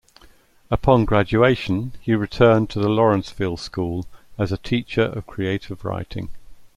Upon 0.71 1.05
graduation, 1.05 1.91
he 2.01 2.15
returned 2.15 2.71
to 2.71 2.79
the 2.79 2.89
Lawrenceville 2.89 3.57
School 3.57 4.07
as 4.35 4.51
a 4.51 4.57
teacher 4.57 5.03
of 5.03 5.27
creative 5.27 5.85
writing. 5.85 6.29